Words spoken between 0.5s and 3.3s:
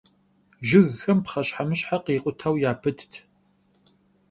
Jjıgxem pxheşhemışhe khikhuteu yapıtt.